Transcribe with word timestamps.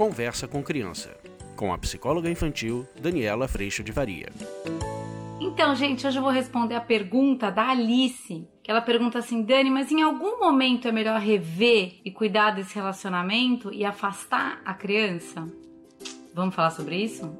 Conversa 0.00 0.48
com 0.48 0.62
Criança, 0.62 1.14
com 1.54 1.74
a 1.74 1.76
psicóloga 1.76 2.30
infantil 2.30 2.88
Daniela 2.98 3.46
Freixo 3.46 3.84
de 3.84 3.92
Varia. 3.92 4.30
Então, 5.38 5.74
gente, 5.74 6.06
hoje 6.06 6.18
eu 6.18 6.22
vou 6.22 6.32
responder 6.32 6.74
a 6.74 6.80
pergunta 6.80 7.50
da 7.50 7.68
Alice, 7.68 8.48
que 8.62 8.70
ela 8.70 8.80
pergunta 8.80 9.18
assim: 9.18 9.42
Dani, 9.42 9.68
mas 9.68 9.92
em 9.92 10.00
algum 10.00 10.40
momento 10.40 10.88
é 10.88 10.90
melhor 10.90 11.20
rever 11.20 12.00
e 12.02 12.10
cuidar 12.10 12.52
desse 12.52 12.74
relacionamento 12.74 13.70
e 13.70 13.84
afastar 13.84 14.62
a 14.64 14.72
criança? 14.72 15.44
Vamos 16.32 16.54
falar 16.54 16.70
sobre 16.70 16.96
isso? 16.96 17.30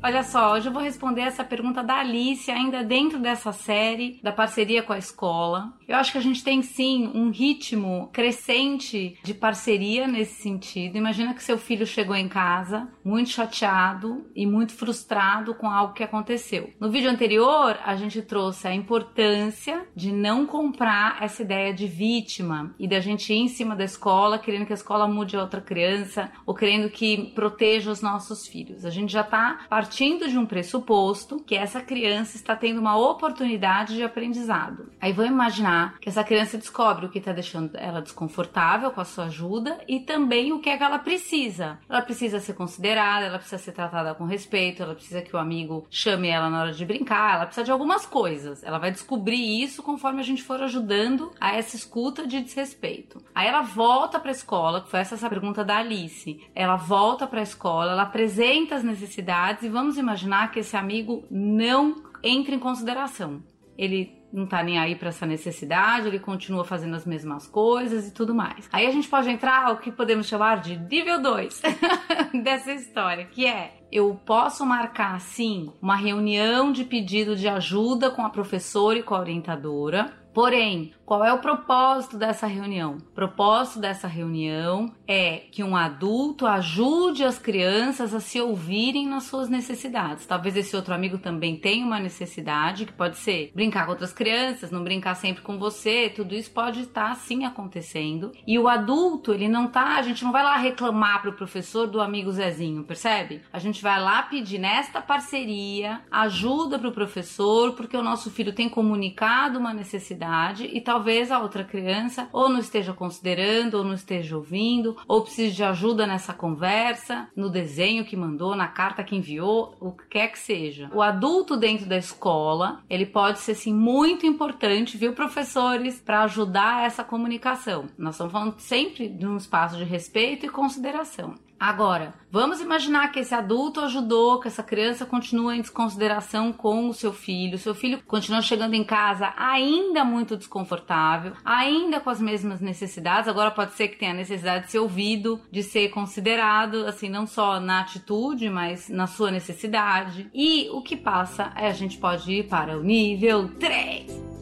Olha 0.00 0.22
só, 0.22 0.52
hoje 0.52 0.68
eu 0.68 0.72
vou 0.72 0.80
responder 0.80 1.22
essa 1.22 1.42
pergunta 1.42 1.82
da 1.82 1.96
Alice, 1.96 2.48
ainda 2.52 2.84
dentro 2.84 3.18
dessa 3.18 3.50
série 3.50 4.20
da 4.22 4.30
parceria 4.30 4.80
com 4.80 4.92
a 4.92 4.98
escola. 4.98 5.72
Eu 5.88 5.96
acho 5.96 6.12
que 6.12 6.18
a 6.18 6.22
gente 6.22 6.44
tem 6.44 6.62
sim 6.62 7.10
um 7.12 7.30
ritmo 7.30 8.08
crescente 8.12 9.18
de 9.24 9.34
parceria 9.34 10.06
nesse 10.06 10.40
sentido. 10.40 10.96
Imagina 10.96 11.34
que 11.34 11.42
seu 11.42 11.58
filho 11.58 11.84
chegou 11.84 12.14
em 12.14 12.28
casa 12.28 12.88
muito 13.04 13.30
chateado 13.30 14.24
e 14.36 14.46
muito 14.46 14.72
frustrado 14.72 15.52
com 15.52 15.68
algo 15.68 15.94
que 15.94 16.04
aconteceu. 16.04 16.72
No 16.78 16.90
vídeo 16.90 17.10
anterior, 17.10 17.76
a 17.84 17.96
gente 17.96 18.22
trouxe 18.22 18.68
a 18.68 18.74
importância 18.74 19.84
de 19.96 20.12
não 20.12 20.46
comprar 20.46 21.20
essa 21.20 21.42
ideia 21.42 21.74
de 21.74 21.88
vítima 21.88 22.72
e 22.78 22.86
da 22.86 23.00
gente 23.00 23.32
ir 23.32 23.38
em 23.38 23.48
cima 23.48 23.74
da 23.74 23.84
escola 23.84 24.38
querendo 24.38 24.64
que 24.64 24.72
a 24.72 24.76
escola 24.76 25.08
mude 25.08 25.36
a 25.36 25.40
outra 25.40 25.60
criança 25.60 26.30
ou 26.46 26.54
querendo 26.54 26.88
que 26.88 27.32
proteja 27.34 27.90
os 27.90 28.00
nossos 28.00 28.46
filhos. 28.46 28.84
A 28.84 28.90
gente 28.90 29.12
já 29.12 29.22
está 29.22 29.66
partindo 29.68 29.88
de 29.98 30.38
um 30.38 30.46
pressuposto 30.46 31.42
que 31.44 31.56
essa 31.56 31.80
criança 31.80 32.36
está 32.36 32.54
tendo 32.54 32.80
uma 32.80 32.96
oportunidade 32.96 33.96
de 33.96 34.04
aprendizado. 34.04 34.92
Aí 35.00 35.12
vamos 35.12 35.32
imaginar 35.32 35.98
que 35.98 36.08
essa 36.08 36.22
criança 36.22 36.56
descobre 36.56 37.06
o 37.06 37.08
que 37.08 37.18
está 37.18 37.32
deixando 37.32 37.76
ela 37.76 38.00
desconfortável 38.00 38.92
com 38.92 39.00
a 39.00 39.04
sua 39.04 39.24
ajuda 39.24 39.80
e 39.88 39.98
também 39.98 40.52
o 40.52 40.60
que 40.60 40.70
é 40.70 40.78
que 40.78 40.84
ela 40.84 41.00
precisa. 41.00 41.80
Ela 41.88 42.00
precisa 42.00 42.38
ser 42.38 42.52
considerada, 42.54 43.26
ela 43.26 43.40
precisa 43.40 43.60
ser 43.60 43.72
tratada 43.72 44.14
com 44.14 44.24
respeito, 44.24 44.84
ela 44.84 44.94
precisa 44.94 45.20
que 45.20 45.34
o 45.34 45.38
amigo 45.38 45.84
chame 45.90 46.28
ela 46.28 46.48
na 46.48 46.60
hora 46.60 46.72
de 46.72 46.86
brincar, 46.86 47.34
ela 47.34 47.46
precisa 47.46 47.64
de 47.64 47.72
algumas 47.72 48.06
coisas. 48.06 48.62
Ela 48.62 48.78
vai 48.78 48.92
descobrir 48.92 49.60
isso 49.60 49.82
conforme 49.82 50.20
a 50.20 50.24
gente 50.24 50.44
for 50.44 50.62
ajudando 50.62 51.32
a 51.40 51.56
essa 51.56 51.74
escuta 51.74 52.24
de 52.24 52.40
desrespeito. 52.40 53.20
Aí 53.34 53.48
ela 53.48 53.62
volta 53.62 54.20
para 54.20 54.30
a 54.30 54.32
escola, 54.32 54.80
que 54.80 54.90
foi 54.90 55.00
essa, 55.00 55.16
essa 55.16 55.28
pergunta 55.28 55.64
da 55.64 55.78
Alice. 55.78 56.40
Ela 56.54 56.76
volta 56.76 57.26
para 57.26 57.40
a 57.40 57.42
escola, 57.42 57.90
ela 57.90 58.02
apresenta 58.02 58.76
as 58.76 58.84
necessidades 58.84 59.64
e 59.64 59.68
vamos 59.78 59.96
imaginar 59.96 60.50
que 60.50 60.58
esse 60.58 60.76
amigo 60.76 61.24
não 61.30 62.02
entre 62.20 62.56
em 62.56 62.58
consideração. 62.58 63.40
Ele 63.76 64.12
não 64.32 64.44
tá 64.44 64.60
nem 64.60 64.76
aí 64.76 64.96
para 64.96 65.10
essa 65.10 65.24
necessidade, 65.24 66.08
ele 66.08 66.18
continua 66.18 66.64
fazendo 66.64 66.96
as 66.96 67.06
mesmas 67.06 67.46
coisas 67.46 68.08
e 68.08 68.12
tudo 68.12 68.34
mais. 68.34 68.68
Aí 68.72 68.86
a 68.86 68.90
gente 68.90 69.08
pode 69.08 69.30
entrar 69.30 69.66
ao 69.66 69.76
que 69.76 69.92
podemos 69.92 70.26
chamar 70.26 70.60
de 70.60 70.76
nível 70.76 71.22
2 71.22 71.62
dessa 72.42 72.72
história, 72.72 73.24
que 73.26 73.46
é 73.46 73.78
eu 73.90 74.20
posso 74.26 74.66
marcar 74.66 75.18
sim 75.20 75.72
uma 75.80 75.94
reunião 75.94 76.72
de 76.72 76.84
pedido 76.84 77.36
de 77.36 77.48
ajuda 77.48 78.10
com 78.10 78.22
a 78.26 78.30
professora 78.30 78.98
e 78.98 79.02
com 79.04 79.14
a 79.14 79.20
orientadora. 79.20 80.12
Porém, 80.38 80.92
qual 81.04 81.24
é 81.24 81.32
o 81.32 81.40
propósito 81.40 82.16
dessa 82.16 82.46
reunião? 82.46 82.98
O 82.98 83.12
propósito 83.12 83.80
dessa 83.80 84.06
reunião 84.06 84.94
é 85.04 85.38
que 85.50 85.64
um 85.64 85.74
adulto 85.74 86.46
ajude 86.46 87.24
as 87.24 87.40
crianças 87.40 88.14
a 88.14 88.20
se 88.20 88.40
ouvirem 88.40 89.08
nas 89.08 89.24
suas 89.24 89.48
necessidades. 89.48 90.26
Talvez 90.26 90.56
esse 90.56 90.76
outro 90.76 90.94
amigo 90.94 91.18
também 91.18 91.56
tenha 91.56 91.84
uma 91.84 91.98
necessidade, 91.98 92.86
que 92.86 92.92
pode 92.92 93.16
ser 93.16 93.50
brincar 93.52 93.86
com 93.86 93.90
outras 93.90 94.12
crianças, 94.12 94.70
não 94.70 94.84
brincar 94.84 95.16
sempre 95.16 95.42
com 95.42 95.58
você, 95.58 96.08
tudo 96.08 96.36
isso 96.36 96.52
pode 96.52 96.82
estar 96.82 97.16
sim 97.16 97.44
acontecendo. 97.44 98.30
E 98.46 98.60
o 98.60 98.68
adulto, 98.68 99.34
ele 99.34 99.48
não 99.48 99.66
tá, 99.66 99.96
a 99.96 100.02
gente 100.02 100.22
não 100.22 100.30
vai 100.30 100.44
lá 100.44 100.56
reclamar 100.56 101.20
pro 101.20 101.32
professor 101.32 101.88
do 101.88 102.00
amigo 102.00 102.30
Zezinho, 102.30 102.84
percebe? 102.84 103.42
A 103.52 103.58
gente 103.58 103.82
vai 103.82 104.00
lá 104.00 104.22
pedir 104.22 104.60
nesta 104.60 105.00
parceria 105.00 106.00
ajuda 106.08 106.78
pro 106.78 106.92
professor, 106.92 107.72
porque 107.72 107.96
o 107.96 108.02
nosso 108.04 108.30
filho 108.30 108.52
tem 108.52 108.68
comunicado 108.68 109.58
uma 109.58 109.74
necessidade 109.74 110.27
e 110.70 110.80
talvez 110.80 111.30
a 111.30 111.40
outra 111.40 111.64
criança 111.64 112.28
ou 112.32 112.48
não 112.48 112.58
esteja 112.58 112.92
considerando, 112.92 113.74
ou 113.74 113.84
não 113.84 113.94
esteja 113.94 114.36
ouvindo, 114.36 114.96
ou 115.06 115.22
precise 115.22 115.54
de 115.54 115.64
ajuda 115.64 116.06
nessa 116.06 116.32
conversa, 116.32 117.28
no 117.34 117.48
desenho 117.48 118.04
que 118.04 118.16
mandou, 118.16 118.54
na 118.54 118.68
carta 118.68 119.02
que 119.02 119.16
enviou, 119.16 119.74
o 119.80 119.92
que 119.92 120.06
quer 120.08 120.28
que 120.28 120.38
seja. 120.38 120.90
O 120.92 121.02
adulto 121.02 121.56
dentro 121.56 121.86
da 121.86 121.96
escola, 121.96 122.82
ele 122.88 123.06
pode 123.06 123.38
ser 123.38 123.54
sim 123.54 123.74
muito 123.74 124.26
importante, 124.26 124.96
viu, 124.96 125.12
professores, 125.12 126.00
para 126.00 126.22
ajudar 126.22 126.84
essa 126.84 127.02
comunicação. 127.02 127.86
Nós 127.96 128.14
estamos 128.14 128.32
falando 128.32 128.58
sempre 128.58 129.08
de 129.08 129.26
um 129.26 129.36
espaço 129.36 129.76
de 129.76 129.84
respeito 129.84 130.46
e 130.46 130.48
consideração. 130.48 131.34
Agora, 131.58 132.14
vamos 132.30 132.60
imaginar 132.60 133.10
que 133.10 133.18
esse 133.18 133.34
adulto 133.34 133.80
ajudou, 133.80 134.38
que 134.38 134.46
essa 134.46 134.62
criança 134.62 135.04
continua 135.04 135.56
em 135.56 135.60
desconsideração 135.60 136.52
com 136.52 136.88
o 136.88 136.94
seu 136.94 137.12
filho, 137.12 137.56
o 137.56 137.58
seu 137.58 137.74
filho 137.74 138.00
continua 138.06 138.40
chegando 138.40 138.74
em 138.74 138.84
casa 138.84 139.32
ainda 139.36 140.04
muito 140.04 140.36
desconfortável, 140.36 141.32
ainda 141.44 141.98
com 141.98 142.10
as 142.10 142.20
mesmas 142.20 142.60
necessidades. 142.60 143.28
Agora 143.28 143.50
pode 143.50 143.72
ser 143.72 143.88
que 143.88 143.98
tenha 143.98 144.12
a 144.12 144.16
necessidade 144.16 144.66
de 144.66 144.70
ser 144.70 144.78
ouvido, 144.78 145.40
de 145.50 145.64
ser 145.64 145.88
considerado, 145.88 146.86
assim, 146.86 147.08
não 147.08 147.26
só 147.26 147.58
na 147.58 147.80
atitude, 147.80 148.48
mas 148.48 148.88
na 148.88 149.08
sua 149.08 149.32
necessidade. 149.32 150.30
E 150.32 150.68
o 150.70 150.80
que 150.80 150.96
passa 150.96 151.52
é 151.56 151.66
a 151.66 151.72
gente 151.72 151.98
pode 151.98 152.30
ir 152.30 152.48
para 152.48 152.78
o 152.78 152.82
nível 152.84 153.48
3. 153.58 154.37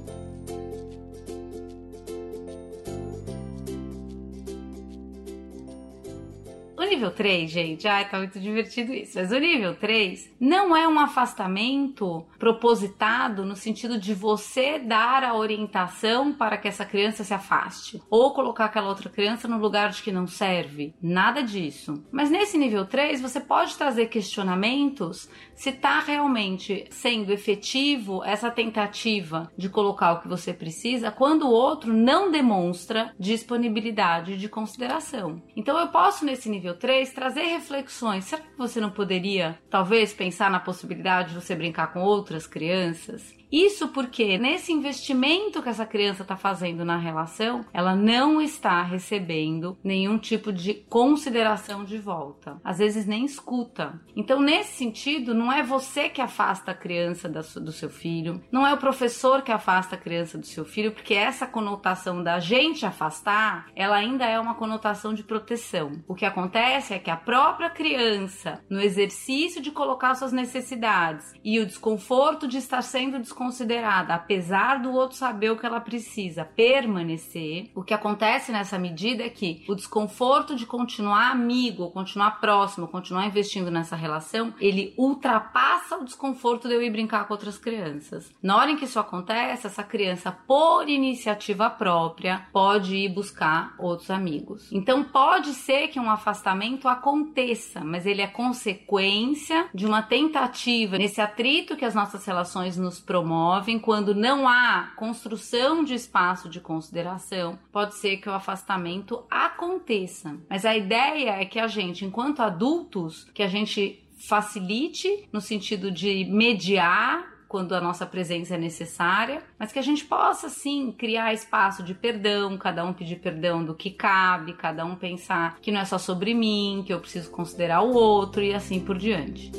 Nível 6.87 7.11
3, 7.11 7.51
gente, 7.51 7.89
ai, 7.89 8.09
tá 8.09 8.19
muito 8.19 8.39
divertido 8.41 8.93
isso. 8.93 9.19
Mas 9.19 9.33
o 9.33 9.39
nível 9.39 9.75
3 9.75 10.35
não 10.41 10.77
é 10.77 10.87
um 10.87 10.99
afastamento 10.99 12.27
propositado 12.39 13.45
no 13.45 13.57
sentido 13.57 13.99
de 13.99 14.15
você 14.15 14.79
dar 14.79 15.25
a 15.25 15.35
orientação 15.35 16.33
para 16.33 16.57
que 16.57 16.69
essa 16.69 16.85
criança 16.85 17.25
se 17.25 17.35
afaste 17.35 18.01
ou 18.11 18.33
colocar 18.33 18.67
aquela 18.67 18.89
outra 18.89 19.11
criança 19.11 19.49
no 19.49 19.59
lugar 19.59 19.91
de 19.91 20.03
que 20.03 20.13
não 20.13 20.27
serve. 20.27 20.95
Nada 21.03 21.43
disso. 21.43 22.03
Mas 22.11 22.31
nesse 22.31 22.59
nível 22.59 22.85
3, 22.85 23.21
você 23.21 23.41
pode 23.41 23.77
trazer 23.77 24.07
questionamentos 24.07 25.29
se 25.55 25.73
tá 25.73 26.01
realmente 26.01 26.87
sendo 26.91 27.33
efetivo 27.33 28.23
essa 28.25 28.51
tentativa 28.51 29.51
de 29.57 29.69
colocar 29.69 30.13
o 30.13 30.21
que 30.21 30.29
você 30.29 30.53
precisa 30.53 31.11
quando 31.11 31.47
o 31.47 31.51
outro 31.51 31.93
não 31.93 32.31
demonstra 32.31 33.15
disponibilidade 33.19 34.37
de 34.37 34.49
consideração. 34.49 35.43
Então 35.57 35.79
eu 35.79 35.89
posso 35.89 36.25
nesse 36.25 36.49
nível 36.49 36.76
3, 36.77 37.13
trazer 37.13 37.43
reflexões. 37.43 38.25
Será 38.25 38.43
que 38.43 38.57
você 38.57 38.81
não 38.81 38.91
poderia, 38.91 39.59
talvez, 39.69 40.13
pensar 40.13 40.51
na 40.51 40.61
possibilidade 40.61 41.31
de 41.31 41.35
você 41.35 41.55
brincar 41.55 41.93
com 41.93 42.01
outras 42.01 42.47
crianças? 42.47 43.36
Isso 43.51 43.89
porque 43.89 44.39
nesse 44.39 44.73
investimento 44.73 45.63
que 45.63 45.69
essa 45.69 45.87
criança 45.87 46.23
está 46.23 46.37
fazendo 46.37 46.85
na 46.85 46.97
relação, 46.97 47.65
ela 47.73 47.95
não 47.95 48.41
está 48.41 48.83
recebendo 48.83 49.79
nenhum 49.83 50.19
tipo 50.19 50.53
de 50.53 50.75
consideração 50.75 51.85
de 51.85 51.99
volta. 51.99 52.61
Às 52.65 52.79
vezes 52.79 53.07
nem 53.07 53.25
escuta. 53.25 54.01
Então, 54.15 54.41
nesse 54.41 54.75
sentido, 54.75 55.35
não 55.35 55.53
é 55.53 55.63
você 55.63 56.09
que 56.09 56.21
afasta 56.21 56.73
a 56.73 56.75
criança 56.75 57.29
do 57.29 57.73
seu 57.73 57.89
filho, 57.89 58.43
não 58.51 58.67
é 58.67 58.73
o 58.75 58.79
professor 58.79 59.43
que 59.43 59.53
afasta 59.53 59.95
a 59.95 59.99
criança 59.99 60.37
do 60.39 60.47
seu 60.47 60.65
filho, 60.65 60.93
porque 60.93 61.15
essa 61.15 61.47
conotação 61.47 62.23
da 62.23 62.39
gente 62.41 62.85
afastar, 62.85 63.67
ela 63.75 63.97
ainda 63.97 64.25
é 64.25 64.39
uma 64.39 64.55
conotação 64.55 65.15
de 65.15 65.23
proteção. 65.23 65.93
O 66.09 66.15
que 66.15 66.25
acontece 66.25 66.95
é 66.95 66.99
que 66.99 67.11
a 67.11 67.17
própria 67.17 67.71
criança, 67.71 68.61
no 68.69 68.81
exercício 68.81 69.61
de 69.63 69.71
colocar 69.71 70.15
suas 70.15 70.33
necessidades 70.33 71.33
e 71.45 71.61
o 71.61 71.67
desconforto 71.67 72.49
de 72.49 72.59
estar 72.59 72.83
sendo 72.83 73.19
desconfortável, 73.19 73.36
considerada, 73.37 74.15
apesar 74.15 74.81
do 74.81 74.93
outro 74.93 75.17
saber 75.17 75.51
o 75.51 75.57
que 75.57 75.67
ela 75.67 75.81
precisa, 75.81 76.45
permanecer, 76.45 77.71
o 77.75 77.85
que 77.85 77.95
acontece 77.95 78.51
nessa 78.51 78.79
medida 78.79 79.23
é 79.23 79.29
que 79.29 79.63
o 79.69 79.75
desconforto 79.75 80.57
de 80.57 80.67
continuar 80.67 81.31
amigo, 81.31 81.91
continuar 81.91 82.41
próximo, 82.41 82.89
continuar 82.89 83.27
investindo 83.27 83.71
nessa 83.71 83.95
relação, 83.95 84.55
ele 84.59 84.95
ultrapassa 84.97 85.99
o 85.99 86.05
desconforto 86.05 86.67
de 86.67 86.75
eu 86.75 86.83
ir 86.83 86.91
brincar 86.91 87.27
com 87.27 87.35
outras 87.35 87.59
crianças. 87.59 88.33
Na 88.43 88.57
hora 88.57 88.71
em 88.71 88.77
que 88.77 88.87
isso 88.87 88.99
acontece, 88.99 89.67
essa 89.67 89.85
criança, 89.85 90.33
por 90.33 90.89
iniciativa 90.89 91.69
própria, 91.69 92.47
pode 92.53 92.97
ir 92.97 93.11
buscar 93.11 93.75
outros 93.79 94.11
amigos. 94.11 94.73
Então 94.73 95.05
pode 95.05 95.53
ser 95.53 95.89
que 95.89 96.01
um 96.01 96.11
afastamento 96.11 96.89
aconteça, 96.89 97.85
mas 97.85 98.07
ele 98.07 98.23
é 98.23 98.27
consequência 98.27 99.69
de 99.75 99.85
uma 99.85 100.03
tentativa 100.03 100.97
nesse 100.97 101.21
atrito 101.21 101.77
que 101.77 101.85
as 101.85 101.95
nossas 101.95 102.25
relações 102.25 102.79
nos 102.79 102.99
promovem 102.99 103.26
promovem 103.27 103.77
quando 103.77 104.15
não 104.15 104.47
há 104.47 104.93
construção 104.95 105.83
de 105.83 105.95
espaço 105.95 106.49
de 106.49 106.61
consideração, 106.61 107.59
pode 107.73 107.97
ser 107.97 108.19
que 108.19 108.29
o 108.29 108.33
afastamento 108.33 109.25
aconteça. 109.29 110.37
Mas 110.49 110.65
a 110.65 110.77
ideia 110.77 111.31
é 111.31 111.45
que 111.45 111.59
a 111.59 111.67
gente, 111.67 112.05
enquanto 112.05 112.39
adultos, 112.39 113.29
que 113.35 113.43
a 113.43 113.49
gente 113.49 114.01
facilite 114.29 115.29
no 115.33 115.41
sentido 115.41 115.91
de 115.91 116.25
mediar 116.27 117.35
quando 117.49 117.75
a 117.75 117.81
nossa 117.81 118.07
presença 118.07 118.55
é 118.55 118.59
necessária, 118.59 119.43
mas 119.59 119.73
que 119.73 119.79
a 119.81 119.83
gente 119.83 120.05
possa 120.05 120.49
sim 120.49 120.93
criar 120.93 121.35
espaço 121.35 121.83
de 121.83 121.95
perdão, 121.95 122.57
cada 122.57 122.85
um 122.85 122.93
pedir 122.93 123.17
perdão 123.17 123.65
do 123.65 123.75
que 123.75 123.91
cabe, 123.91 124.53
cada 124.53 124.85
um 124.85 124.95
pensar 124.95 125.59
que 125.61 125.73
não 125.73 125.81
é 125.81 125.85
só 125.85 125.99
sobre 125.99 126.33
mim, 126.33 126.85
que 126.87 126.93
eu 126.93 127.01
preciso 127.01 127.31
considerar 127.31 127.83
o 127.83 127.93
outro 127.93 128.41
e 128.43 128.55
assim 128.55 128.79
por 128.79 128.97
diante. 128.97 129.51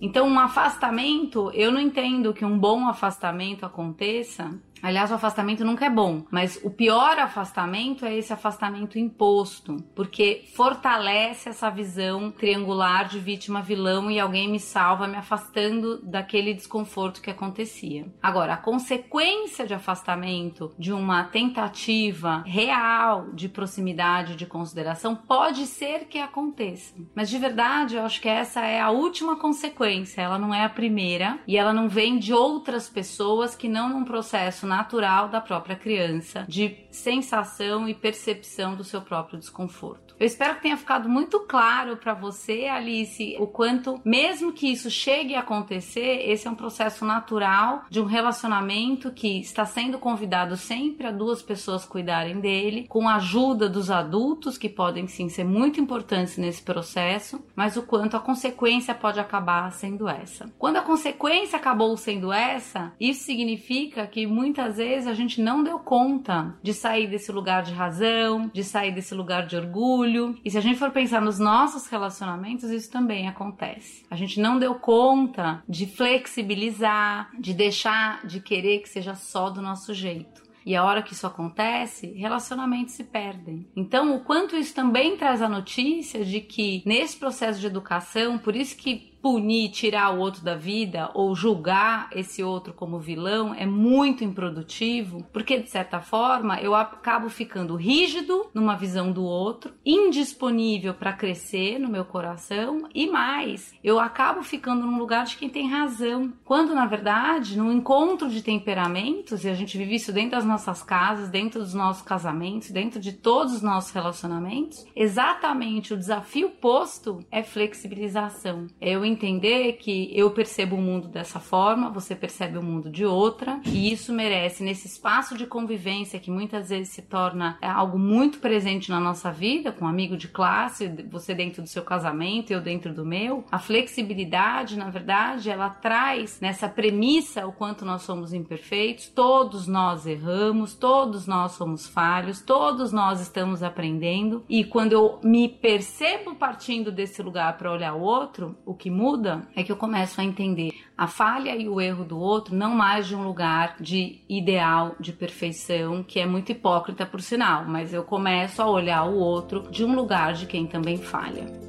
Então, 0.00 0.28
um 0.28 0.38
afastamento, 0.38 1.50
eu 1.52 1.72
não 1.72 1.80
entendo 1.80 2.34
que 2.34 2.44
um 2.44 2.58
bom 2.58 2.86
afastamento 2.86 3.64
aconteça 3.64 4.50
Aliás, 4.86 5.10
o 5.10 5.14
afastamento 5.14 5.64
nunca 5.64 5.84
é 5.84 5.90
bom, 5.90 6.24
mas 6.30 6.60
o 6.62 6.70
pior 6.70 7.18
afastamento 7.18 8.06
é 8.06 8.16
esse 8.16 8.32
afastamento 8.32 8.96
imposto, 8.96 9.78
porque 9.96 10.44
fortalece 10.54 11.48
essa 11.48 11.68
visão 11.68 12.30
triangular 12.30 13.08
de 13.08 13.18
vítima-vilão 13.18 14.08
e 14.08 14.20
alguém 14.20 14.48
me 14.48 14.60
salva 14.60 15.08
me 15.08 15.16
afastando 15.16 16.00
daquele 16.04 16.54
desconforto 16.54 17.20
que 17.20 17.28
acontecia. 17.28 18.06
Agora, 18.22 18.54
a 18.54 18.56
consequência 18.56 19.66
de 19.66 19.74
afastamento 19.74 20.72
de 20.78 20.92
uma 20.92 21.24
tentativa 21.24 22.44
real 22.46 23.32
de 23.32 23.48
proximidade, 23.48 24.36
de 24.36 24.46
consideração, 24.46 25.16
pode 25.16 25.66
ser 25.66 26.04
que 26.04 26.20
aconteça, 26.20 26.94
mas 27.12 27.28
de 27.28 27.38
verdade 27.38 27.96
eu 27.96 28.04
acho 28.04 28.20
que 28.20 28.28
essa 28.28 28.60
é 28.60 28.80
a 28.80 28.90
última 28.90 29.34
consequência, 29.34 30.22
ela 30.22 30.38
não 30.38 30.54
é 30.54 30.64
a 30.64 30.68
primeira 30.68 31.40
e 31.44 31.56
ela 31.56 31.72
não 31.72 31.88
vem 31.88 32.20
de 32.20 32.32
outras 32.32 32.88
pessoas 32.88 33.56
que 33.56 33.68
não 33.68 33.88
num 33.88 34.04
processo 34.04 34.64
natural 34.76 35.28
da 35.30 35.40
própria 35.40 35.74
criança, 35.74 36.44
de 36.46 36.76
sensação 36.90 37.88
e 37.88 37.94
percepção 37.94 38.76
do 38.76 38.84
seu 38.84 39.00
próprio 39.00 39.38
desconforto. 39.38 40.05
Eu 40.18 40.26
espero 40.26 40.54
que 40.54 40.62
tenha 40.62 40.78
ficado 40.78 41.10
muito 41.10 41.40
claro 41.40 41.98
para 41.98 42.14
você, 42.14 42.66
Alice, 42.66 43.36
o 43.38 43.46
quanto, 43.46 44.00
mesmo 44.02 44.50
que 44.50 44.66
isso 44.66 44.90
chegue 44.90 45.34
a 45.34 45.40
acontecer, 45.40 46.22
esse 46.30 46.48
é 46.48 46.50
um 46.50 46.54
processo 46.54 47.04
natural 47.04 47.84
de 47.90 48.00
um 48.00 48.06
relacionamento 48.06 49.12
que 49.12 49.40
está 49.40 49.66
sendo 49.66 49.98
convidado 49.98 50.56
sempre 50.56 51.06
a 51.06 51.10
duas 51.10 51.42
pessoas 51.42 51.84
cuidarem 51.84 52.40
dele, 52.40 52.86
com 52.88 53.06
a 53.06 53.16
ajuda 53.16 53.68
dos 53.68 53.90
adultos, 53.90 54.56
que 54.56 54.70
podem 54.70 55.06
sim 55.06 55.28
ser 55.28 55.44
muito 55.44 55.80
importantes 55.80 56.38
nesse 56.38 56.62
processo, 56.62 57.44
mas 57.54 57.76
o 57.76 57.82
quanto 57.82 58.16
a 58.16 58.20
consequência 58.20 58.94
pode 58.94 59.20
acabar 59.20 59.70
sendo 59.72 60.08
essa. 60.08 60.50
Quando 60.58 60.78
a 60.78 60.82
consequência 60.82 61.58
acabou 61.58 61.94
sendo 61.96 62.32
essa, 62.32 62.92
isso 62.98 63.24
significa 63.24 64.06
que 64.06 64.26
muitas 64.26 64.78
vezes 64.78 65.06
a 65.06 65.14
gente 65.14 65.42
não 65.42 65.62
deu 65.62 65.78
conta 65.78 66.56
de 66.62 66.72
sair 66.72 67.06
desse 67.06 67.30
lugar 67.30 67.62
de 67.62 67.74
razão, 67.74 68.50
de 68.50 68.64
sair 68.64 68.92
desse 68.92 69.14
lugar 69.14 69.46
de 69.46 69.56
orgulho 69.56 70.05
orgulho. 70.06 70.36
E 70.44 70.50
se 70.50 70.56
a 70.56 70.60
gente 70.60 70.78
for 70.78 70.90
pensar 70.90 71.20
nos 71.20 71.38
nossos 71.38 71.86
relacionamentos, 71.88 72.70
isso 72.70 72.90
também 72.90 73.28
acontece. 73.28 74.04
A 74.10 74.16
gente 74.16 74.40
não 74.40 74.58
deu 74.58 74.74
conta 74.76 75.62
de 75.68 75.86
flexibilizar, 75.86 77.30
de 77.38 77.52
deixar 77.52 78.26
de 78.26 78.40
querer 78.40 78.80
que 78.80 78.88
seja 78.88 79.14
só 79.14 79.50
do 79.50 79.60
nosso 79.60 79.92
jeito. 79.92 80.46
E 80.64 80.74
a 80.74 80.84
hora 80.84 81.00
que 81.00 81.12
isso 81.12 81.26
acontece, 81.26 82.08
relacionamentos 82.16 82.94
se 82.94 83.04
perdem. 83.04 83.68
Então, 83.76 84.16
o 84.16 84.20
quanto 84.20 84.56
isso 84.56 84.74
também 84.74 85.16
traz 85.16 85.40
a 85.40 85.48
notícia 85.48 86.24
de 86.24 86.40
que 86.40 86.82
nesse 86.84 87.16
processo 87.16 87.60
de 87.60 87.68
educação, 87.68 88.36
por 88.36 88.56
isso 88.56 88.76
que 88.76 89.15
punir, 89.26 89.70
tirar 89.70 90.14
o 90.14 90.20
outro 90.20 90.44
da 90.44 90.54
vida 90.54 91.10
ou 91.12 91.34
julgar 91.34 92.08
esse 92.12 92.44
outro 92.44 92.72
como 92.72 93.00
vilão 93.00 93.52
é 93.52 93.66
muito 93.66 94.22
improdutivo, 94.22 95.26
porque 95.32 95.58
de 95.58 95.68
certa 95.68 96.00
forma 96.00 96.60
eu 96.60 96.76
acabo 96.76 97.28
ficando 97.28 97.74
rígido 97.74 98.46
numa 98.54 98.76
visão 98.76 99.10
do 99.10 99.24
outro, 99.24 99.74
indisponível 99.84 100.94
para 100.94 101.12
crescer 101.12 101.76
no 101.76 101.88
meu 101.88 102.04
coração 102.04 102.88
e 102.94 103.10
mais, 103.10 103.74
eu 103.82 103.98
acabo 103.98 104.44
ficando 104.44 104.86
num 104.86 104.96
lugar 104.96 105.24
de 105.24 105.36
quem 105.36 105.48
tem 105.48 105.68
razão, 105.68 106.32
quando 106.44 106.72
na 106.72 106.86
verdade, 106.86 107.58
no 107.58 107.72
encontro 107.72 108.28
de 108.28 108.44
temperamentos, 108.44 109.44
e 109.44 109.48
a 109.48 109.54
gente 109.54 109.76
vive 109.76 109.96
isso 109.96 110.12
dentro 110.12 110.36
das 110.36 110.44
nossas 110.44 110.84
casas, 110.84 111.30
dentro 111.30 111.58
dos 111.58 111.74
nossos 111.74 112.02
casamentos, 112.02 112.70
dentro 112.70 113.00
de 113.00 113.12
todos 113.12 113.54
os 113.54 113.62
nossos 113.62 113.90
relacionamentos, 113.90 114.86
exatamente 114.94 115.92
o 115.92 115.98
desafio 115.98 116.50
posto 116.50 117.26
é 117.28 117.42
flexibilização. 117.42 118.68
É 118.80 118.90
eu 118.90 119.04
entender 119.16 119.72
que 119.74 120.10
eu 120.14 120.30
percebo 120.30 120.76
o 120.76 120.80
mundo 120.80 121.08
dessa 121.08 121.40
forma, 121.40 121.90
você 121.90 122.14
percebe 122.14 122.58
o 122.58 122.62
mundo 122.62 122.90
de 122.90 123.04
outra, 123.04 123.60
e 123.64 123.90
isso 123.90 124.12
merece, 124.12 124.62
nesse 124.62 124.86
espaço 124.86 125.36
de 125.36 125.46
convivência 125.46 126.20
que 126.20 126.30
muitas 126.30 126.68
vezes 126.68 126.90
se 126.90 127.02
torna 127.02 127.56
é, 127.62 127.66
algo 127.66 127.98
muito 127.98 128.38
presente 128.38 128.90
na 128.90 129.00
nossa 129.00 129.32
vida, 129.32 129.72
com 129.72 129.86
um 129.86 129.88
amigo 129.88 130.16
de 130.16 130.28
classe, 130.28 130.88
você 131.10 131.34
dentro 131.34 131.62
do 131.62 131.68
seu 131.68 131.82
casamento, 131.82 132.52
eu 132.52 132.60
dentro 132.60 132.92
do 132.92 133.04
meu, 133.04 133.44
a 133.50 133.58
flexibilidade, 133.58 134.76
na 134.76 134.90
verdade, 134.90 135.48
ela 135.48 135.70
traz 135.70 136.38
nessa 136.40 136.68
premissa 136.68 137.46
o 137.46 137.52
quanto 137.52 137.84
nós 137.84 138.02
somos 138.02 138.32
imperfeitos, 138.32 139.08
todos 139.08 139.66
nós 139.66 140.06
erramos, 140.06 140.74
todos 140.74 141.26
nós 141.26 141.52
somos 141.52 141.86
falhos, 141.86 142.42
todos 142.42 142.92
nós 142.92 143.20
estamos 143.20 143.62
aprendendo, 143.62 144.44
e 144.48 144.64
quando 144.64 144.92
eu 144.92 145.18
me 145.22 145.48
percebo 145.48 146.34
partindo 146.34 146.92
desse 146.92 147.22
lugar 147.22 147.56
para 147.56 147.72
olhar 147.72 147.94
o 147.94 148.02
outro, 148.02 148.56
o 148.66 148.74
que 148.74 148.90
muda 148.90 149.05
é 149.54 149.62
que 149.62 149.70
eu 149.70 149.76
começo 149.76 150.20
a 150.20 150.24
entender 150.24 150.72
a 150.98 151.06
falha 151.06 151.54
e 151.54 151.68
o 151.68 151.80
erro 151.80 152.04
do 152.04 152.18
outro 152.18 152.54
não 152.54 152.74
mais 152.74 153.06
de 153.06 153.14
um 153.14 153.22
lugar 153.22 153.76
de 153.80 154.20
ideal, 154.28 154.96
de 154.98 155.12
perfeição, 155.12 156.02
que 156.02 156.18
é 156.18 156.26
muito 156.26 156.50
hipócrita 156.50 157.06
por 157.06 157.20
sinal, 157.20 157.64
mas 157.64 157.94
eu 157.94 158.02
começo 158.02 158.60
a 158.60 158.68
olhar 158.68 159.04
o 159.04 159.18
outro 159.18 159.70
de 159.70 159.84
um 159.84 159.94
lugar 159.94 160.32
de 160.32 160.46
quem 160.46 160.66
também 160.66 160.96
falha. 160.96 161.65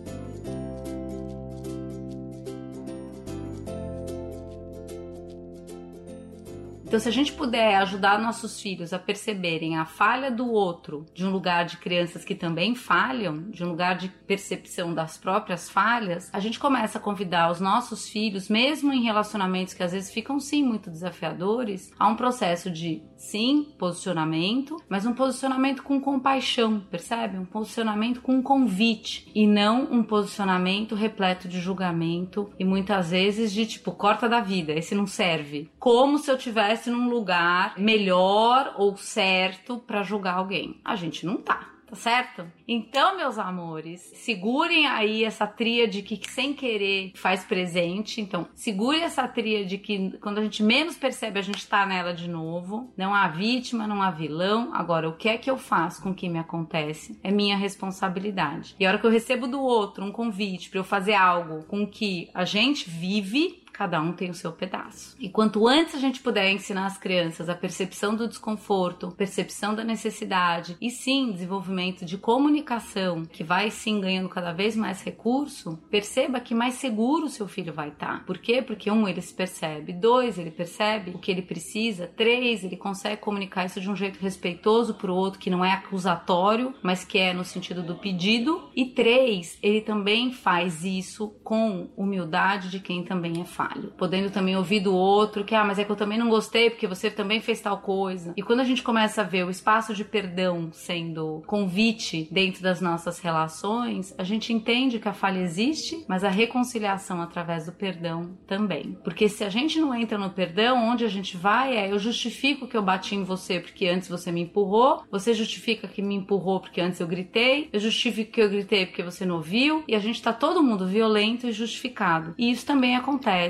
Então, 6.88 7.02
se 7.02 7.10
a 7.10 7.12
gente 7.12 7.34
puder 7.34 7.76
ajudar 7.76 8.18
nossos 8.18 8.62
filhos 8.62 8.94
a 8.94 8.98
perceberem 8.98 9.78
a 9.78 9.84
falha 9.84 10.32
do 10.32 10.50
outro 10.50 11.06
de 11.14 11.26
um 11.26 11.30
lugar 11.30 11.66
de 11.66 11.76
crianças 11.76 12.24
que 12.24 12.34
também 12.34 12.76
falham, 12.76 13.50
de 13.50 13.62
um 13.62 13.68
lugar 13.68 13.98
de 13.98 14.08
percepção 14.08 14.94
das 14.94 15.18
próprias 15.18 15.70
falhas, 15.70 16.30
a 16.32 16.40
gente 16.40 16.58
começa 16.58 16.98
a 16.98 17.02
convidar 17.02 17.52
os 17.52 17.60
nossos 17.60 18.08
filhos, 18.08 18.48
mesmo 18.48 18.94
em 18.94 19.04
relacionamentos 19.04 19.74
que 19.74 19.84
às 19.84 19.92
vezes 19.92 20.14
ficam 20.14 20.40
sim 20.40 20.64
muito 20.64 20.90
desafiadores, 20.90 21.92
a 22.00 22.08
um 22.08 22.16
processo 22.16 22.72
de 22.72 23.04
sim 23.18 23.76
posicionamento, 23.78 24.78
mas 24.88 25.06
um 25.06 25.14
posicionamento 25.14 25.84
com 25.84 26.00
compaixão, 26.00 26.80
percebe? 26.80 27.38
Um 27.38 27.44
posicionamento 27.44 28.22
com 28.22 28.36
um 28.36 28.42
convite 28.42 29.30
e 29.36 29.46
não 29.46 29.92
um 29.92 30.04
posicionamento 30.04 30.96
repleto 30.96 31.50
de 31.50 31.60
julgamento 31.60 32.50
e 32.58 32.64
muitas 32.64 33.10
vezes 33.12 33.52
de 33.52 33.66
tipo 33.66 33.92
corta 33.92 34.30
da 34.30 34.40
vida, 34.40 34.72
esse 34.72 34.96
não 34.96 35.06
serve. 35.06 35.70
Como 35.88 36.18
se 36.18 36.30
eu 36.30 36.38
tivesse 36.38 36.90
num 36.90 37.08
lugar 37.08 37.76
melhor 37.78 38.76
ou 38.78 38.98
certo 38.98 39.78
para 39.78 40.04
julgar 40.04 40.36
alguém. 40.36 40.82
A 40.84 40.98
gente 40.98 41.26
não 41.26 41.38
tá 41.38 41.78
tá 41.88 41.96
certo? 41.96 42.46
Então, 42.68 43.16
meus 43.16 43.40
amores, 43.40 44.02
segurem 44.14 44.86
aí 44.86 45.24
essa 45.24 45.48
tríade 45.48 46.02
que 46.02 46.20
sem 46.30 46.54
querer 46.54 47.14
faz 47.16 47.46
presente. 47.46 48.20
Então, 48.20 48.48
segure 48.54 49.00
essa 49.00 49.26
tríade 49.26 49.78
que 49.78 50.18
quando 50.20 50.40
a 50.40 50.44
gente 50.44 50.62
menos 50.62 50.98
percebe, 50.98 51.40
a 51.40 51.42
gente 51.42 51.66
tá 51.66 51.86
nela 51.86 52.14
de 52.14 52.30
novo. 52.30 52.92
Não 52.98 53.14
há 53.14 53.30
vítima, 53.30 53.88
não 53.88 54.02
há 54.02 54.12
vilão. 54.12 54.72
Agora, 54.74 55.08
o 55.08 55.16
que 55.16 55.30
é 55.30 55.38
que 55.38 55.50
eu 55.50 55.58
faço 55.58 56.04
com 56.04 56.10
o 56.10 56.14
que 56.14 56.28
me 56.28 56.40
acontece? 56.40 57.18
É 57.24 57.32
minha 57.32 57.56
responsabilidade. 57.56 58.76
E 58.78 58.86
a 58.86 58.90
hora 58.90 59.00
que 59.00 59.06
eu 59.06 59.12
recebo 59.12 59.48
do 59.48 59.62
outro 59.62 60.04
um 60.04 60.12
convite 60.12 60.70
para 60.70 60.82
eu 60.82 60.84
fazer 60.84 61.14
algo 61.14 61.64
com 61.64 61.88
que 61.88 62.30
a 62.34 62.44
gente 62.44 62.90
vive, 62.90 63.64
cada 63.78 64.02
um 64.02 64.12
tem 64.12 64.32
o 64.32 64.34
seu 64.34 64.52
pedaço. 64.52 65.16
E 65.20 65.30
quanto 65.30 65.68
antes 65.68 65.94
a 65.94 66.00
gente 66.00 66.20
puder 66.20 66.52
ensinar 66.52 66.88
as 66.88 66.98
crianças 66.98 67.48
a 67.48 67.54
percepção 67.54 68.16
do 68.16 68.28
desconforto, 68.28 69.12
percepção 69.12 69.76
da 69.76 69.84
necessidade 69.84 70.76
e 70.82 70.90
sim 70.90 71.32
desenvolvimento 71.32 72.04
de 72.04 72.18
comunicação, 72.18 73.24
que 73.24 73.44
vai 73.44 73.70
sim 73.70 74.02
ganhando 74.02 74.30
cada 74.30 74.52
vez 74.52 74.76
mais 74.76 75.04
recurso, 75.04 75.78
perceba 75.92 76.40
que 76.40 76.56
mais 76.56 76.76
seguro 76.76 77.26
o 77.26 77.30
seu 77.30 77.48
filho 77.48 77.72
vai 77.72 77.90
estar. 77.90 78.26
Por 78.26 78.40
quê? 78.40 78.64
Porque 78.64 78.90
um, 78.90 79.08
ele 79.08 79.22
se 79.22 79.34
percebe, 79.34 79.94
dois, 79.94 80.40
ele 80.40 80.50
percebe 80.50 81.12
o 81.12 81.20
que 81.20 81.30
ele 81.30 81.44
precisa, 81.44 82.08
três, 82.08 82.64
ele 82.64 82.78
consegue 82.78 83.22
comunicar 83.22 83.66
isso 83.66 83.80
de 83.80 83.90
um 83.90 83.96
jeito 83.96 84.20
respeitoso 84.20 84.96
para 84.96 85.12
o 85.12 85.16
outro, 85.16 85.40
que 85.40 85.52
não 85.52 85.64
é 85.64 85.72
acusatório, 85.72 86.74
mas 86.82 87.06
que 87.06 87.20
é 87.20 87.32
no 87.32 87.46
sentido 87.46 87.84
do 87.84 87.96
pedido, 87.96 88.72
e 88.76 88.86
três, 88.86 89.60
ele 89.62 89.82
também 89.82 90.32
faz 90.32 90.84
isso 90.84 91.30
com 91.44 91.92
humildade 91.96 92.72
de 92.72 92.80
quem 92.80 93.04
também 93.04 93.42
é 93.42 93.46
fácil. 93.46 93.67
Podendo 93.98 94.30
também 94.30 94.56
ouvir 94.56 94.80
do 94.80 94.94
outro 94.94 95.44
que, 95.44 95.56
ah, 95.56 95.64
mas 95.64 95.80
é 95.80 95.84
que 95.84 95.92
eu 95.92 95.96
também 95.96 96.18
não 96.18 96.30
gostei 96.30 96.70
porque 96.70 96.88
você 96.88 97.10
também 97.10 97.42
fez 97.42 97.62
tal 97.62 97.80
coisa. 97.80 98.34
E 98.36 98.42
quando 98.42 98.60
a 98.60 98.64
gente 98.64 98.84
começa 98.84 99.22
a 99.22 99.24
ver 99.24 99.46
o 99.46 99.50
espaço 99.50 99.94
de 99.94 100.04
perdão 100.04 100.70
sendo 100.72 101.44
convite 101.46 102.28
dentro 102.32 102.62
das 102.62 102.82
nossas 102.82 103.20
relações, 103.20 104.14
a 104.18 104.24
gente 104.24 104.54
entende 104.54 105.00
que 105.00 105.08
a 105.08 105.14
falha 105.14 105.40
existe, 105.40 106.04
mas 106.08 106.24
a 106.24 106.30
reconciliação 106.30 107.22
através 107.22 107.66
do 107.66 107.72
perdão 107.72 108.38
também. 108.46 108.98
Porque 109.04 109.30
se 109.30 109.44
a 109.44 109.50
gente 109.50 109.80
não 109.80 109.94
entra 109.94 110.18
no 110.18 110.30
perdão, 110.30 110.90
onde 110.90 111.06
a 111.06 111.10
gente 111.10 111.38
vai 111.38 111.78
é 111.78 111.92
eu 111.92 112.00
justifico 112.00 112.68
que 112.68 112.76
eu 112.76 112.82
bati 112.82 113.16
em 113.16 113.24
você 113.24 113.60
porque 113.60 113.88
antes 113.88 114.10
você 114.10 114.32
me 114.32 114.42
empurrou, 114.42 115.04
você 115.12 115.34
justifica 115.34 115.88
que 115.88 116.02
me 116.02 116.16
empurrou 116.16 116.60
porque 116.60 116.82
antes 116.82 117.00
eu 117.00 117.08
gritei, 117.08 117.70
eu 117.72 117.80
justifico 117.80 118.32
que 118.32 118.42
eu 118.42 118.50
gritei 118.50 118.86
porque 118.86 119.04
você 119.04 119.26
não 119.26 119.36
ouviu, 119.36 119.84
e 119.88 119.96
a 119.96 120.00
gente 120.00 120.22
tá 120.22 120.34
todo 120.34 120.64
mundo 120.64 120.88
violento 120.88 121.48
e 121.48 121.52
justificado. 121.52 122.34
E 122.38 122.52
isso 122.52 122.66
também 122.66 122.96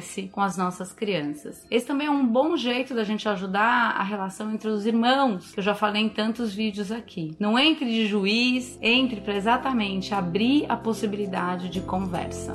acontece 0.08 0.30
com 0.32 0.42
as 0.42 0.58
nossas 0.58 0.94
crianças. 0.94 1.66
Esse 1.70 1.86
também 1.86 2.08
é 2.08 2.12
um 2.12 2.26
bom 2.26 2.56
jeito 2.56 2.96
da 2.96 3.04
gente 3.04 3.28
ajudar 3.28 3.92
a 3.98 4.04
relação 4.04 4.52
entre 4.52 4.70
os 4.70 4.86
irmãos, 4.86 5.52
que 5.52 5.60
eu 5.60 5.64
já 5.64 5.76
falei 5.76 6.02
em 6.02 6.10
tantos 6.10 6.54
vídeos 6.54 6.92
aqui. 6.92 7.36
Não 7.40 7.60
entre 7.60 7.86
de 7.86 8.08
juiz, 8.08 8.78
entre 8.82 9.22
para 9.22 9.36
exatamente 9.36 10.14
abrir 10.14 10.66
a 10.70 10.78
possibilidade 10.78 11.70
de 11.70 11.82
conversa. 11.82 12.54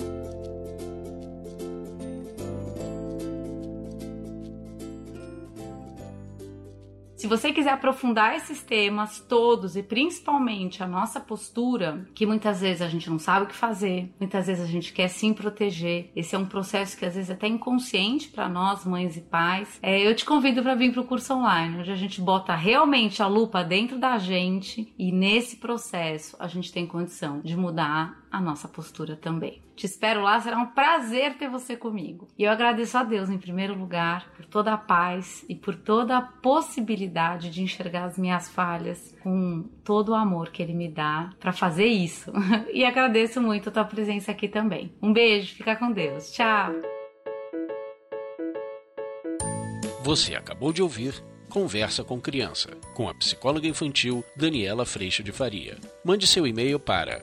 Se 7.23 7.29
você 7.29 7.53
quiser 7.53 7.71
aprofundar 7.71 8.35
esses 8.35 8.65
temas 8.65 9.21
todos 9.21 9.77
e 9.77 9.83
principalmente 9.85 10.83
a 10.83 10.89
nossa 10.89 11.21
postura, 11.21 12.05
que 12.17 12.27
muitas 12.27 12.61
vezes 12.61 12.83
a 12.83 12.89
gente 12.89 13.09
não 13.09 13.17
sabe 13.17 13.45
o 13.45 13.49
que 13.49 13.55
fazer, 13.55 14.13
muitas 14.19 14.49
vezes 14.49 14.65
a 14.65 14.67
gente 14.67 14.93
quer 14.93 15.07
sim 15.07 15.33
proteger. 15.33 16.11
Esse 16.17 16.35
é 16.35 16.39
um 16.39 16.47
processo 16.47 16.99
que 16.99 17.07
às 17.07 17.15
vezes 17.15 17.31
é 17.31 17.35
até 17.35 17.47
inconsciente 17.47 18.29
para 18.29 18.49
nós, 18.49 18.85
mães 18.85 19.17
e 19.17 19.21
pais. 19.21 19.79
É, 19.81 20.05
eu 20.05 20.17
te 20.17 20.25
convido 20.25 20.65
para 20.65 20.75
vir 20.75 20.91
para 20.91 21.01
o 21.01 21.07
curso 21.07 21.33
online, 21.33 21.79
onde 21.79 21.93
a 21.93 21.95
gente 21.95 22.21
bota 22.21 22.57
realmente 22.57 23.23
a 23.23 23.29
lupa 23.29 23.63
dentro 23.63 24.01
da 24.01 24.19
gente 24.19 24.93
e 24.99 25.13
nesse 25.13 25.59
processo 25.59 26.37
a 26.41 26.49
gente 26.49 26.73
tem 26.73 26.89
condição 26.89 27.41
de 27.41 27.57
mudar 27.57 28.21
a 28.33 28.41
nossa 28.41 28.67
postura 28.67 29.15
também. 29.15 29.61
Te 29.77 29.85
espero 29.85 30.23
lá, 30.23 30.41
será 30.41 30.59
um 30.59 30.67
prazer 30.67 31.37
ter 31.37 31.49
você 31.49 31.77
comigo. 31.77 32.27
E 32.39 32.45
eu 32.45 32.51
agradeço 32.51 32.97
a 32.97 33.05
Deus, 33.05 33.29
em 33.29 33.39
primeiro 33.39 33.75
lugar, 33.75 34.27
por 34.35 34.47
toda 34.47 34.73
a 34.73 34.79
paz 34.79 35.45
e 35.49 35.55
por 35.55 35.75
toda 35.75 36.17
a 36.17 36.23
possibilidade 36.23 37.51
de 37.51 37.63
enxergar 37.63 38.05
as 38.05 38.19
minhas 38.19 38.49
falhas 38.49 39.15
com 39.23 39.65
todo 39.85 40.11
o 40.11 40.15
amor 40.15 40.51
que 40.51 40.63
Ele 40.63 40.73
me 40.73 40.89
dá 40.89 41.31
para 41.39 41.53
fazer 41.53 41.87
isso. 41.87 42.33
e 42.73 42.85
agradeço 42.85 43.41
muito 43.41 43.69
a 43.69 43.73
tua 43.73 43.85
presença 43.85 44.33
aqui 44.33 44.49
também. 44.49 44.93
Um 45.03 45.13
beijo, 45.13 45.55
fica 45.55 45.77
com 45.77 45.93
Deus. 45.93 46.33
Tchau! 46.33 46.73
Você 50.03 50.35
acabou 50.35 50.73
de 50.73 50.83
ouvir 50.83 51.23
Conversa 51.53 52.03
com 52.03 52.19
Criança, 52.19 52.71
com 52.95 53.11
a 53.11 53.15
psicóloga 53.15 53.69
infantil 53.69 54.25
Daniela 54.35 54.87
Freixo 54.87 55.23
de 55.23 55.33
Faria. 55.33 55.77
Mande 56.03 56.27
seu 56.27 56.47
e-mail 56.47 56.81
para 56.81 57.23